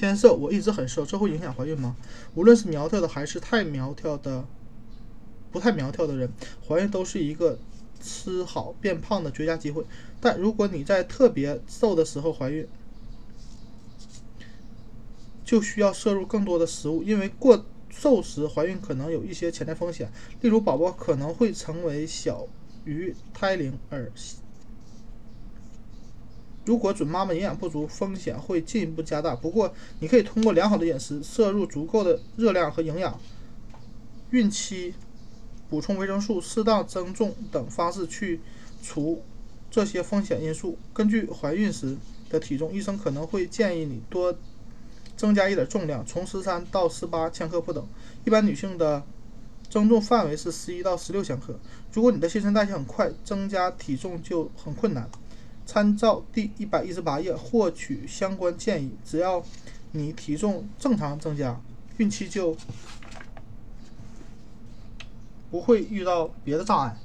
[0.00, 1.94] 偏瘦，我一直很瘦，这会影响怀孕吗？
[2.34, 4.46] 无论是苗条的还是太苗条的，
[5.52, 6.32] 不太苗条的人，
[6.66, 7.58] 怀孕都是一个
[8.00, 9.84] 吃好变胖的绝佳机会。
[10.18, 12.66] 但如果你在特别瘦的时候怀孕，
[15.44, 20.10] 就需要摄入更多的食物，因为过瘦时怀孕可能有一些潜在风险，
[20.40, 22.46] 例如宝宝可能会成为小
[22.86, 24.10] 于胎龄而。
[26.70, 29.34] 如果准妈妈营养不足，风险会进一步加大。
[29.34, 33.18] 不过，你可以通过良好的饮食、摄入足够的热量和营养、
[34.30, 34.94] 孕期
[35.68, 38.38] 补充维生素、适当增重等方式去
[38.84, 39.20] 除
[39.68, 40.78] 这些风险因素。
[40.94, 41.96] 根据怀孕时
[42.28, 44.32] 的体重，医生可能会建议你多
[45.16, 47.84] 增加一点重量，从十三到十八千克不等。
[48.24, 49.02] 一般女性的
[49.68, 51.58] 增重范围是十一到十六千克。
[51.92, 55.10] 如果你的新陈代谢很快，增加体重就很困难。
[55.70, 58.90] 参照第一百一十八页获取相关建议。
[59.04, 59.40] 只要
[59.92, 61.60] 你体重正常增加，
[61.98, 62.56] 孕期就
[65.48, 66.96] 不会遇到别的障碍。